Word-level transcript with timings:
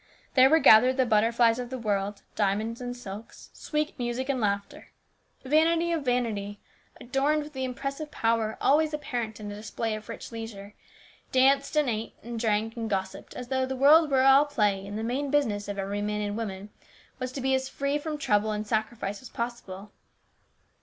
There 0.33 0.49
were 0.49 0.57
gathered 0.57 0.97
the 0.97 1.03
STEWARDSHIP. 1.05 1.35
315 1.35 1.47
butterflies 1.47 1.59
of 1.59 1.69
the 1.69 1.77
world, 1.77 2.21
diamonds 2.33 2.81
and 2.81 2.97
silks, 2.97 3.51
sweet 3.53 3.99
music 3.99 4.29
and 4.29 4.41
laughter; 4.41 4.89
vanity 5.45 5.91
of 5.91 6.03
vanity, 6.05 6.59
adorned 6.99 7.43
with 7.43 7.53
the 7.53 7.63
impressive 7.63 8.09
power 8.09 8.57
always 8.59 8.95
apparent 8.95 9.39
in 9.39 9.51
a 9.51 9.55
display 9.55 9.93
of 9.93 10.09
rich 10.09 10.31
leisure, 10.31 10.73
danced 11.31 11.75
and 11.75 11.87
ate 11.87 12.15
and 12.23 12.39
drank 12.39 12.75
and 12.75 12.89
gossiped, 12.89 13.35
as 13.35 13.49
though 13.49 13.67
the 13.67 13.75
world 13.75 14.09
were 14.09 14.23
all 14.23 14.45
play 14.45 14.87
and 14.87 14.97
the 14.97 15.03
main 15.03 15.29
business 15.29 15.67
of 15.67 15.77
every 15.77 16.01
man 16.01 16.21
and 16.21 16.35
woman 16.35 16.71
was 17.19 17.31
to 17.33 17.39
be 17.39 17.53
as 17.53 17.69
free 17.69 17.99
from 17.99 18.17
trouble 18.17 18.51
and 18.51 18.65
sacrifice 18.65 19.21
as 19.21 19.29
possible. 19.29 19.91